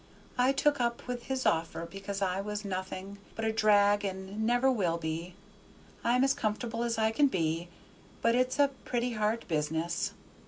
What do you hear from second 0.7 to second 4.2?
up with his offer because I was nothing but a drag